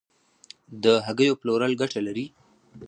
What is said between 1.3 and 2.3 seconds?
پلورل ګټه لري؟